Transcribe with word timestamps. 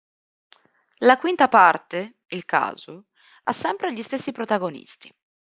La 1.01 1.19
quinta 1.19 1.47
parte 1.47 2.21
"Il 2.29 2.43
caso" 2.45 3.09
ha 3.43 3.53
sempre 3.53 3.93
gli 3.93 4.01
stessi 4.01 4.31
protagonisti. 4.31 5.15